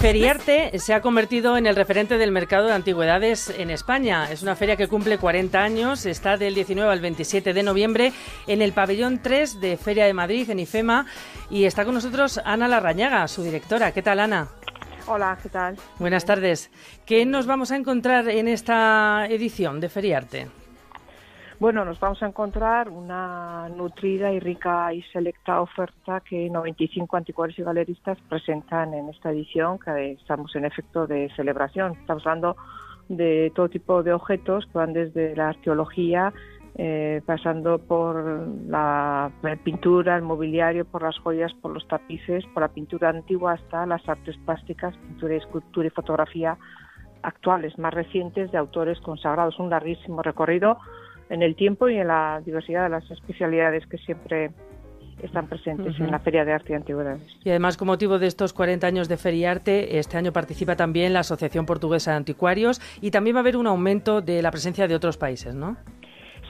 [0.00, 4.32] Feriarte se ha convertido en el referente del mercado de antigüedades en España.
[4.32, 8.14] Es una feria que cumple 40 años, está del 19 al 27 de noviembre
[8.46, 11.04] en el pabellón 3 de Feria de Madrid, en IFEMA,
[11.50, 13.92] y está con nosotros Ana Larrañaga, su directora.
[13.92, 14.48] ¿Qué tal, Ana?
[15.06, 15.76] Hola, ¿qué tal?
[15.98, 16.70] Buenas tardes.
[17.04, 20.59] ¿Qué nos vamos a encontrar en esta edición de Feriarte?
[21.60, 27.58] Bueno, nos vamos a encontrar una nutrida y rica y selecta oferta que 95 anticuarios
[27.58, 31.98] y galeristas presentan en esta edición, que estamos en efecto de celebración.
[32.00, 32.56] Estamos hablando
[33.10, 36.32] de todo tipo de objetos que van desde la arqueología,
[36.76, 39.30] eh, pasando por la
[39.62, 44.08] pintura, el mobiliario, por las joyas, por los tapices, por la pintura antigua hasta las
[44.08, 46.56] artes plásticas, pintura, escultura y fotografía
[47.20, 49.58] actuales, más recientes, de autores consagrados.
[49.58, 50.78] Un larguísimo recorrido
[51.30, 54.50] en el tiempo y en la diversidad de las especialidades que siempre
[55.22, 57.22] están presentes en la Feria de Arte y Antigüedades.
[57.44, 61.12] Y además, con motivo de estos 40 años de Feria Arte, este año participa también
[61.12, 64.88] la Asociación Portuguesa de Anticuarios y también va a haber un aumento de la presencia
[64.88, 65.76] de otros países, ¿no?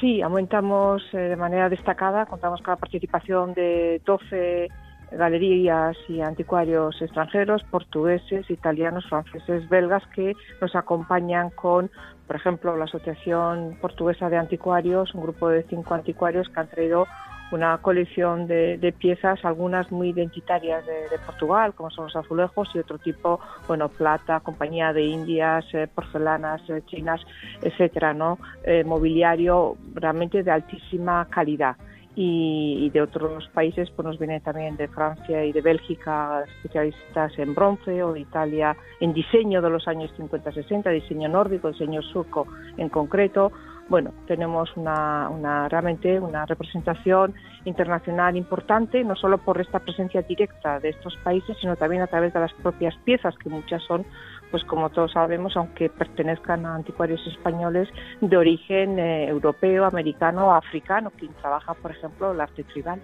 [0.00, 4.68] Sí, aumentamos eh, de manera destacada, contamos con la participación de 12
[5.12, 11.90] galerías y anticuarios extranjeros, portugueses, italianos, franceses, belgas, que nos acompañan con,
[12.26, 17.06] por ejemplo, la Asociación Portuguesa de Anticuarios, un grupo de cinco anticuarios que han traído
[17.52, 22.98] una colección de, piezas, algunas muy identitarias de, Portugal, como son los azulejos, y otro
[22.98, 27.20] tipo, bueno, plata, compañía de Indias, eh, porcelanas eh, chinas,
[27.62, 28.38] etcétera, ¿no?
[28.64, 31.76] Eh, mobiliario realmente de altísima calidad
[32.16, 37.54] y, de otros países pues nos vienen también de Francia y de Bélgica especialistas en
[37.54, 42.88] bronce o de Italia en diseño de los años 50-60, diseño nórdico, diseño sueco en
[42.88, 43.52] concreto.
[43.90, 50.78] Bueno, tenemos una, una, realmente una representación internacional importante, no solo por esta presencia directa
[50.78, 54.06] de estos países, sino también a través de las propias piezas, que muchas son
[54.50, 57.88] pues como todos sabemos, aunque pertenezcan a anticuarios españoles
[58.20, 63.00] de origen eh, europeo, americano africano, quien trabaja, por ejemplo, el arte tribal.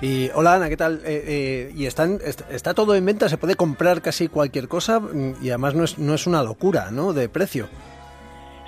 [0.00, 1.00] Y hola Ana, ¿qué tal?
[1.04, 2.18] Eh, eh, y están,
[2.50, 5.98] está todo en venta, se puede comprar casi cualquier cosa mm, y además no es,
[5.98, 7.12] no es una locura, ¿no?
[7.12, 7.68] De precio.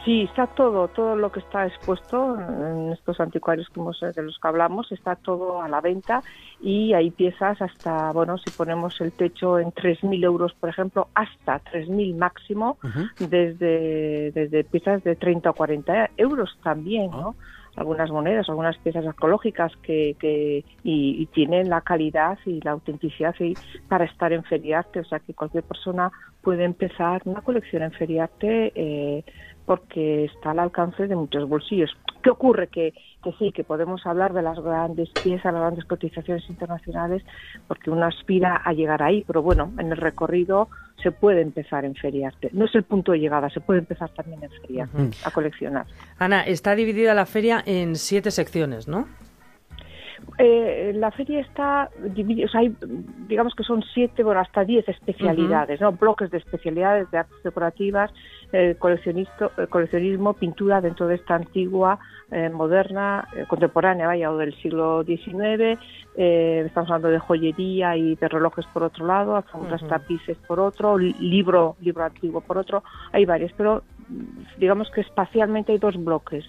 [0.07, 4.47] Sí, está todo, todo lo que está expuesto en estos anticuarios como de los que
[4.47, 6.23] hablamos, está todo a la venta
[6.61, 11.59] y hay piezas hasta, bueno, si ponemos el techo en 3.000 euros, por ejemplo, hasta
[11.59, 12.79] 3.000 máximo,
[13.19, 17.35] desde, desde piezas de 30 o 40 euros también, ¿no?
[17.37, 17.66] Ah.
[17.77, 23.55] Algunas monedas, algunas piezas arqueológicas que, que y, tienen la calidad y la autenticidad y,
[23.89, 26.11] para estar en feriarte, o sea que cualquier persona
[26.43, 29.25] puede empezar una colección en feriarte eh,
[29.67, 31.91] porque está al alcance de muchos bolsillos.
[32.23, 32.69] ¿Qué ocurre?
[32.69, 37.23] Que, que sí, que podemos hablar de las grandes piezas, las grandes cotizaciones internacionales,
[37.69, 40.69] porque uno aspira a llegar ahí, pero bueno, en el recorrido
[41.03, 42.51] se puede empezar en feriarte.
[42.53, 45.87] No es el punto de llegada, se puede empezar también en feriarte, a coleccionar.
[46.19, 49.07] Ana, está dividida la feria en siete secciones, ¿no?
[50.39, 52.75] Eh, la feria está dividida, o sea, hay,
[53.29, 55.93] digamos que son siete, bueno, hasta diez especialidades, ¿no?
[55.93, 58.11] Bloques de especialidades de artes decorativas,
[58.53, 61.99] eh, coleccionismo, pintura dentro de esta antigua,
[62.31, 65.79] eh, moderna, eh, contemporánea, vaya, o del siglo XIX.
[66.17, 71.77] estamos hablando de joyería y de relojes por otro lado, alfombras tapices por otro, libro,
[71.81, 72.83] libro antiguo por otro.
[73.13, 73.83] Hay varios, pero
[74.59, 76.45] digamos que espacialmente hay dos bloques.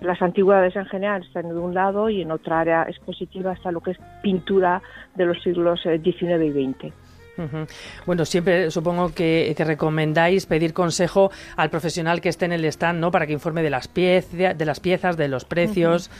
[0.00, 3.80] Las antigüedades en general están de un lado y en otra área expositiva está lo
[3.80, 4.82] que es pintura
[5.14, 6.94] de los siglos XIX y XX.
[8.06, 13.10] Bueno, siempre supongo que, recomendáis pedir consejo al profesional que esté en el stand, ¿no?
[13.10, 16.10] Para que informe de las, piezas, de las piezas, de los precios.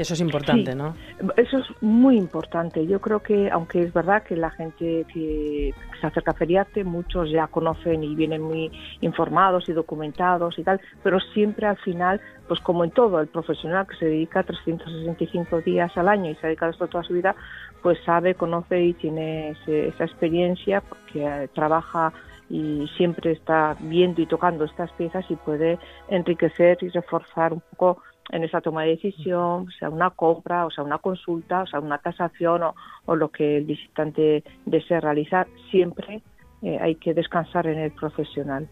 [0.00, 0.94] Eso es importante, ¿no?
[1.36, 2.86] Eso es muy importante.
[2.86, 7.30] Yo creo que, aunque es verdad que la gente que se acerca a Feriarte, muchos
[7.30, 8.72] ya conocen y vienen muy
[9.02, 12.18] informados y documentados y tal, pero siempre al final,
[12.48, 16.46] pues como en todo, el profesional que se dedica 365 días al año y se
[16.46, 17.36] ha dedicado esto toda su vida,
[17.82, 22.10] pues sabe, conoce y tiene esa experiencia porque eh, trabaja
[22.48, 28.02] y siempre está viendo y tocando estas piezas y puede enriquecer y reforzar un poco
[28.32, 31.98] en esa toma de decisión, sea una compra, o sea una consulta, o sea una
[31.98, 32.62] tasación
[33.06, 36.22] o, lo que el visitante desee realizar, siempre
[36.62, 38.68] eh, hay que descansar en el profesional.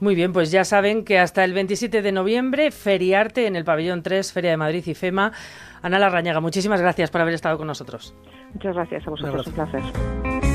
[0.00, 4.02] Muy bien, pues ya saben que hasta el 27 de noviembre, Feriarte en el Pabellón
[4.02, 5.32] 3, Feria de Madrid y FEMA.
[5.82, 8.14] Ana Larrañaga, muchísimas gracias por haber estado con nosotros.
[8.52, 10.48] Muchas gracias a vosotros, un placer.